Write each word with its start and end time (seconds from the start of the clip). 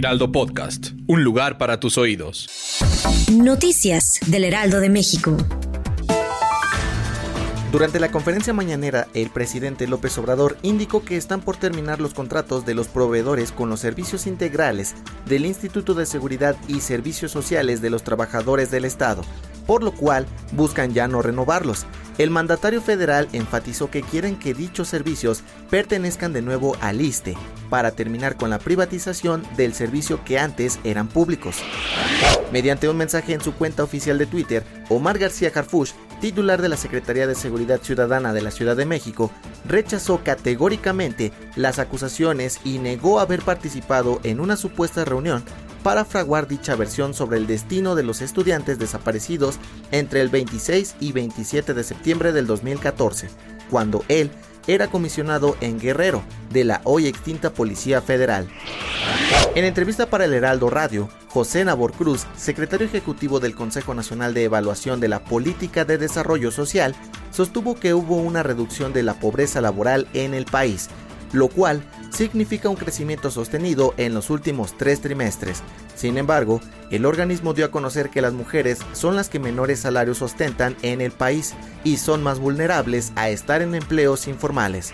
Heraldo 0.00 0.32
Podcast, 0.32 0.92
un 1.08 1.24
lugar 1.24 1.58
para 1.58 1.78
tus 1.78 1.98
oídos. 1.98 2.48
Noticias 3.30 4.18
del 4.28 4.44
Heraldo 4.44 4.80
de 4.80 4.88
México. 4.88 5.36
Durante 7.70 8.00
la 8.00 8.10
conferencia 8.10 8.54
mañanera, 8.54 9.08
el 9.12 9.28
presidente 9.28 9.86
López 9.86 10.16
Obrador 10.16 10.56
indicó 10.62 11.04
que 11.04 11.18
están 11.18 11.42
por 11.42 11.58
terminar 11.58 12.00
los 12.00 12.14
contratos 12.14 12.64
de 12.64 12.72
los 12.72 12.88
proveedores 12.88 13.52
con 13.52 13.68
los 13.68 13.80
servicios 13.80 14.26
integrales 14.26 14.94
del 15.26 15.44
Instituto 15.44 15.92
de 15.92 16.06
Seguridad 16.06 16.56
y 16.66 16.80
Servicios 16.80 17.30
Sociales 17.30 17.82
de 17.82 17.90
los 17.90 18.02
Trabajadores 18.02 18.70
del 18.70 18.86
Estado, 18.86 19.22
por 19.70 19.84
lo 19.84 19.92
cual 19.92 20.26
buscan 20.50 20.94
ya 20.94 21.06
no 21.06 21.22
renovarlos. 21.22 21.86
El 22.18 22.30
mandatario 22.30 22.82
federal 22.82 23.28
enfatizó 23.32 23.88
que 23.88 24.02
quieren 24.02 24.36
que 24.36 24.52
dichos 24.52 24.88
servicios 24.88 25.44
pertenezcan 25.70 26.32
de 26.32 26.42
nuevo 26.42 26.76
al 26.80 27.00
ISTE 27.00 27.36
para 27.68 27.92
terminar 27.92 28.36
con 28.36 28.50
la 28.50 28.58
privatización 28.58 29.44
del 29.56 29.72
servicio 29.72 30.24
que 30.24 30.40
antes 30.40 30.80
eran 30.82 31.06
públicos. 31.06 31.58
Mediante 32.52 32.88
un 32.88 32.96
mensaje 32.96 33.32
en 33.32 33.42
su 33.42 33.54
cuenta 33.54 33.84
oficial 33.84 34.18
de 34.18 34.26
Twitter, 34.26 34.64
Omar 34.88 35.20
García 35.20 35.52
Harfush 35.54 35.92
titular 36.20 36.60
de 36.60 36.68
la 36.68 36.76
Secretaría 36.76 37.28
de 37.28 37.36
Seguridad 37.36 37.80
Ciudadana 37.80 38.32
de 38.32 38.42
la 38.42 38.50
Ciudad 38.50 38.76
de 38.76 38.86
México, 38.86 39.30
rechazó 39.64 40.22
categóricamente 40.24 41.32
las 41.54 41.78
acusaciones 41.78 42.58
y 42.64 42.78
negó 42.78 43.20
haber 43.20 43.40
participado 43.42 44.20
en 44.24 44.40
una 44.40 44.56
supuesta 44.56 45.04
reunión 45.04 45.44
para 45.82 46.04
fraguar 46.04 46.46
dicha 46.46 46.76
versión 46.76 47.14
sobre 47.14 47.38
el 47.38 47.46
destino 47.46 47.94
de 47.94 48.02
los 48.02 48.20
estudiantes 48.20 48.78
desaparecidos 48.78 49.58
entre 49.90 50.20
el 50.20 50.28
26 50.28 50.96
y 51.00 51.12
27 51.12 51.74
de 51.74 51.84
septiembre 51.84 52.32
del 52.32 52.46
2014, 52.46 53.28
cuando 53.70 54.04
él 54.08 54.30
era 54.66 54.88
comisionado 54.88 55.56
en 55.60 55.78
Guerrero 55.80 56.22
de 56.50 56.64
la 56.64 56.80
hoy 56.84 57.06
extinta 57.06 57.50
Policía 57.50 58.00
Federal. 58.02 58.48
En 59.54 59.64
entrevista 59.64 60.06
para 60.06 60.26
el 60.26 60.34
Heraldo 60.34 60.70
Radio, 60.70 61.08
José 61.28 61.64
Nabor 61.64 61.92
Cruz, 61.92 62.26
secretario 62.36 62.86
ejecutivo 62.86 63.40
del 63.40 63.54
Consejo 63.54 63.94
Nacional 63.94 64.34
de 64.34 64.44
Evaluación 64.44 65.00
de 65.00 65.08
la 65.08 65.24
Política 65.24 65.84
de 65.84 65.98
Desarrollo 65.98 66.50
Social, 66.50 66.94
sostuvo 67.30 67.74
que 67.74 67.94
hubo 67.94 68.16
una 68.16 68.42
reducción 68.42 68.92
de 68.92 69.02
la 69.02 69.14
pobreza 69.14 69.60
laboral 69.60 70.08
en 70.12 70.34
el 70.34 70.44
país, 70.44 70.88
lo 71.32 71.48
cual 71.48 71.82
significa 72.10 72.68
un 72.68 72.76
crecimiento 72.76 73.30
sostenido 73.30 73.94
en 73.96 74.14
los 74.14 74.30
últimos 74.30 74.76
tres 74.76 75.00
trimestres. 75.00 75.62
Sin 75.94 76.18
embargo, 76.18 76.60
el 76.90 77.06
organismo 77.06 77.54
dio 77.54 77.66
a 77.66 77.70
conocer 77.70 78.10
que 78.10 78.22
las 78.22 78.32
mujeres 78.32 78.78
son 78.92 79.16
las 79.16 79.28
que 79.28 79.38
menores 79.38 79.80
salarios 79.80 80.22
ostentan 80.22 80.76
en 80.82 81.00
el 81.00 81.12
país 81.12 81.54
y 81.84 81.98
son 81.98 82.22
más 82.22 82.38
vulnerables 82.38 83.12
a 83.16 83.28
estar 83.28 83.62
en 83.62 83.74
empleos 83.74 84.26
informales. 84.28 84.92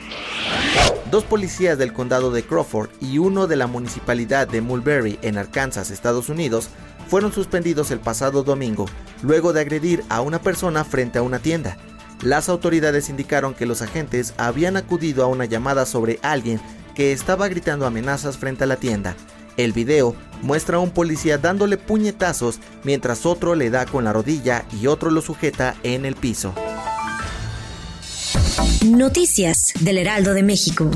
Dos 1.11 1.25
policías 1.25 1.79
del 1.79 1.93
condado 1.93 2.33
de 2.33 2.43
Crawford 2.43 2.91
y 3.01 3.19
uno 3.19 3.47
de 3.47 3.57
la 3.57 3.67
municipalidad 3.67 4.49
de 4.49 4.61
Mulberry 4.61 5.19
en 5.23 5.39
Arkansas, 5.39 5.91
Estados 5.91 6.29
Unidos, 6.29 6.69
fueron 7.09 7.33
suspendidos 7.33 7.93
el 7.93 8.01
pasado 8.01 8.43
domingo, 8.43 8.87
luego 9.23 9.53
de 9.53 9.61
agredir 9.61 10.03
a 10.09 10.21
una 10.21 10.41
persona 10.41 10.85
frente 10.85 11.19
a 11.19 11.23
una 11.23 11.39
tienda. 11.39 11.77
Las 12.23 12.49
autoridades 12.49 13.09
indicaron 13.09 13.55
que 13.55 13.67
los 13.67 13.83
agentes 13.83 14.35
habían 14.39 14.77
acudido 14.77 15.23
a 15.23 15.27
una 15.27 15.45
llamada 15.45 15.87
sobre 15.87 16.19
alguien 16.23 16.61
que 16.95 17.13
estaba 17.13 17.49
gritando 17.49 17.87
amenazas 17.87 18.39
frente 18.39 18.65
a 18.65 18.67
la 18.67 18.77
tienda. 18.77 19.15
El 19.57 19.73
video 19.73 20.15
muestra 20.43 20.77
a 20.77 20.81
un 20.81 20.91
policía 20.91 21.39
dándole 21.39 21.77
puñetazos 21.77 22.59
mientras 22.85 23.27
otro 23.27 23.55
le 23.55 23.71
da 23.71 23.87
con 23.87 24.05
la 24.05 24.13
rodilla 24.13 24.65
y 24.81 24.87
otro 24.87 25.11
lo 25.11 25.23
sujeta 25.23 25.77
en 25.83 26.05
el 26.05 26.15
piso. 26.15 26.55
Noticias 28.85 29.73
del 29.81 29.99
Heraldo 29.99 30.35
de 30.35 30.43
México. 30.43 30.91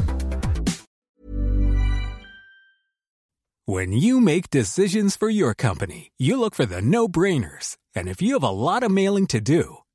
When 3.67 3.93
you 3.93 4.21
make 4.21 4.51
decisions 4.51 5.17
for 5.17 5.31
your 5.31 5.55
company, 5.55 6.11
you 6.19 6.39
look 6.39 6.55
for 6.55 6.67
the 6.67 6.83
no-brainers. 6.83 7.77
And 7.95 8.09
if 8.09 8.21
you 8.21 8.35
have 8.35 8.43
a 8.43 8.51
lot 8.51 8.83
of 8.83 8.91
mailing 8.91 9.27
to 9.29 9.41
do, 9.41 9.79